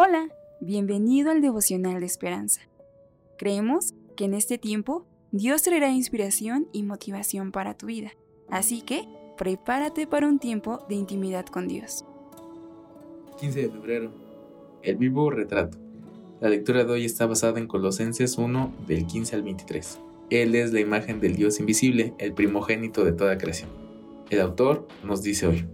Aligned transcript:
Hola, 0.00 0.28
bienvenido 0.60 1.32
al 1.32 1.40
devocional 1.40 1.98
de 1.98 2.06
esperanza. 2.06 2.60
Creemos 3.36 3.94
que 4.14 4.26
en 4.26 4.34
este 4.34 4.56
tiempo 4.56 5.04
Dios 5.32 5.62
traerá 5.62 5.90
inspiración 5.90 6.68
y 6.72 6.84
motivación 6.84 7.50
para 7.50 7.76
tu 7.76 7.86
vida, 7.86 8.12
así 8.48 8.82
que 8.82 9.08
prepárate 9.36 10.06
para 10.06 10.28
un 10.28 10.38
tiempo 10.38 10.86
de 10.88 10.94
intimidad 10.94 11.46
con 11.46 11.66
Dios. 11.66 12.04
15 13.40 13.60
de 13.60 13.70
febrero. 13.70 14.12
El 14.84 14.98
vivo 14.98 15.30
retrato. 15.30 15.78
La 16.40 16.48
lectura 16.48 16.84
de 16.84 16.92
hoy 16.92 17.04
está 17.04 17.26
basada 17.26 17.58
en 17.58 17.66
Colosenses 17.66 18.38
1 18.38 18.72
del 18.86 19.04
15 19.04 19.34
al 19.34 19.42
23. 19.42 19.98
Él 20.30 20.54
es 20.54 20.72
la 20.72 20.78
imagen 20.78 21.18
del 21.18 21.34
Dios 21.34 21.58
invisible, 21.58 22.14
el 22.18 22.34
primogénito 22.34 23.04
de 23.04 23.10
toda 23.10 23.36
creación. 23.36 23.70
El 24.30 24.42
autor 24.42 24.86
nos 25.02 25.24
dice 25.24 25.48
hoy. 25.48 25.66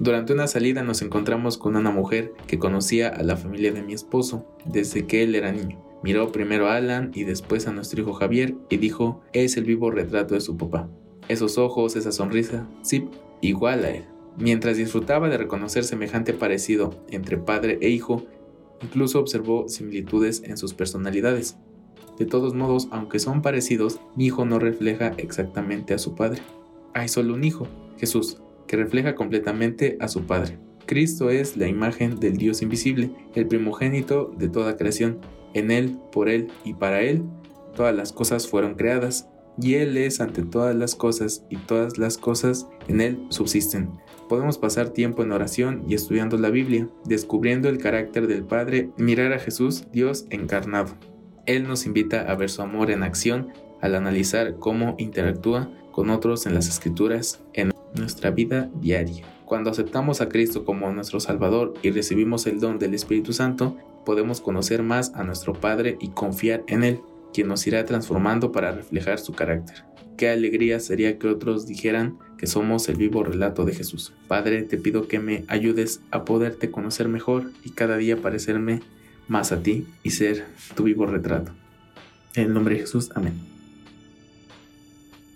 Durante 0.00 0.32
una 0.32 0.46
salida 0.46 0.84
nos 0.84 1.02
encontramos 1.02 1.58
con 1.58 1.74
una 1.74 1.90
mujer 1.90 2.32
que 2.46 2.60
conocía 2.60 3.08
a 3.08 3.22
la 3.24 3.36
familia 3.36 3.72
de 3.72 3.82
mi 3.82 3.94
esposo 3.94 4.46
desde 4.64 5.06
que 5.06 5.24
él 5.24 5.34
era 5.34 5.50
niño. 5.50 5.82
Miró 6.04 6.30
primero 6.30 6.68
a 6.68 6.76
Alan 6.76 7.10
y 7.14 7.24
después 7.24 7.66
a 7.66 7.72
nuestro 7.72 8.00
hijo 8.02 8.12
Javier 8.12 8.54
y 8.70 8.76
dijo, 8.76 9.20
es 9.32 9.56
el 9.56 9.64
vivo 9.64 9.90
retrato 9.90 10.34
de 10.34 10.40
su 10.40 10.56
papá. 10.56 10.88
Esos 11.26 11.58
ojos, 11.58 11.96
esa 11.96 12.12
sonrisa, 12.12 12.68
sí, 12.82 13.08
igual 13.40 13.84
a 13.84 13.90
él. 13.90 14.04
Mientras 14.36 14.76
disfrutaba 14.76 15.28
de 15.28 15.36
reconocer 15.36 15.82
semejante 15.82 16.32
parecido 16.32 16.94
entre 17.10 17.36
padre 17.36 17.78
e 17.82 17.88
hijo, 17.88 18.22
incluso 18.80 19.18
observó 19.18 19.68
similitudes 19.68 20.44
en 20.44 20.56
sus 20.56 20.74
personalidades. 20.74 21.56
De 22.20 22.24
todos 22.24 22.54
modos, 22.54 22.86
aunque 22.92 23.18
son 23.18 23.42
parecidos, 23.42 23.98
mi 24.14 24.26
hijo 24.26 24.44
no 24.44 24.60
refleja 24.60 25.12
exactamente 25.16 25.92
a 25.92 25.98
su 25.98 26.14
padre. 26.14 26.40
Hay 26.94 27.08
solo 27.08 27.34
un 27.34 27.42
hijo, 27.42 27.66
Jesús, 27.98 28.38
que 28.68 28.76
refleja 28.76 29.16
completamente 29.16 29.96
a 29.98 30.06
su 30.06 30.22
Padre. 30.26 30.58
Cristo 30.86 31.30
es 31.30 31.56
la 31.56 31.66
imagen 31.66 32.20
del 32.20 32.36
Dios 32.36 32.62
invisible, 32.62 33.10
el 33.34 33.46
primogénito 33.46 34.32
de 34.38 34.48
toda 34.48 34.76
creación. 34.76 35.18
En 35.52 35.70
Él, 35.70 35.98
por 36.12 36.28
Él 36.28 36.48
y 36.64 36.74
para 36.74 37.02
Él, 37.02 37.24
todas 37.74 37.94
las 37.94 38.12
cosas 38.12 38.46
fueron 38.46 38.74
creadas, 38.74 39.28
y 39.60 39.74
Él 39.74 39.96
es 39.96 40.20
ante 40.20 40.44
todas 40.44 40.76
las 40.76 40.94
cosas, 40.94 41.44
y 41.50 41.56
todas 41.56 41.98
las 41.98 42.16
cosas 42.16 42.68
en 42.86 43.00
Él 43.00 43.26
subsisten. 43.28 43.90
Podemos 44.28 44.58
pasar 44.58 44.90
tiempo 44.90 45.22
en 45.22 45.32
oración 45.32 45.84
y 45.88 45.94
estudiando 45.94 46.36
la 46.38 46.50
Biblia, 46.50 46.88
descubriendo 47.04 47.68
el 47.68 47.78
carácter 47.78 48.26
del 48.26 48.44
Padre, 48.44 48.90
mirar 48.96 49.32
a 49.32 49.38
Jesús, 49.38 49.86
Dios 49.92 50.26
encarnado. 50.30 50.94
Él 51.46 51.66
nos 51.66 51.86
invita 51.86 52.30
a 52.30 52.34
ver 52.34 52.50
su 52.50 52.60
amor 52.60 52.90
en 52.90 53.02
acción 53.02 53.48
al 53.80 53.94
analizar 53.94 54.56
cómo 54.58 54.96
interactúa 54.98 55.70
con 55.98 56.10
otros 56.10 56.46
en 56.46 56.54
las 56.54 56.68
escrituras, 56.68 57.40
en 57.54 57.72
nuestra 57.96 58.30
vida 58.30 58.70
diaria. 58.80 59.24
Cuando 59.44 59.68
aceptamos 59.68 60.20
a 60.20 60.28
Cristo 60.28 60.64
como 60.64 60.92
nuestro 60.92 61.18
Salvador 61.18 61.74
y 61.82 61.90
recibimos 61.90 62.46
el 62.46 62.60
don 62.60 62.78
del 62.78 62.94
Espíritu 62.94 63.32
Santo, 63.32 63.76
podemos 64.06 64.40
conocer 64.40 64.84
más 64.84 65.12
a 65.16 65.24
nuestro 65.24 65.54
Padre 65.54 65.96
y 66.00 66.10
confiar 66.10 66.62
en 66.68 66.84
Él, 66.84 67.00
quien 67.34 67.48
nos 67.48 67.66
irá 67.66 67.84
transformando 67.84 68.52
para 68.52 68.70
reflejar 68.70 69.18
su 69.18 69.32
carácter. 69.32 69.86
Qué 70.16 70.28
alegría 70.28 70.78
sería 70.78 71.18
que 71.18 71.26
otros 71.26 71.66
dijeran 71.66 72.16
que 72.38 72.46
somos 72.46 72.88
el 72.88 72.94
vivo 72.94 73.24
relato 73.24 73.64
de 73.64 73.74
Jesús. 73.74 74.12
Padre, 74.28 74.62
te 74.62 74.78
pido 74.78 75.08
que 75.08 75.18
me 75.18 75.44
ayudes 75.48 76.00
a 76.12 76.24
poderte 76.24 76.70
conocer 76.70 77.08
mejor 77.08 77.50
y 77.64 77.70
cada 77.70 77.96
día 77.96 78.18
parecerme 78.18 78.82
más 79.26 79.50
a 79.50 79.64
ti 79.64 79.84
y 80.04 80.10
ser 80.10 80.46
tu 80.76 80.84
vivo 80.84 81.06
retrato. 81.06 81.50
En 82.36 82.44
el 82.44 82.54
nombre 82.54 82.76
de 82.76 82.82
Jesús, 82.82 83.10
amén. 83.16 83.57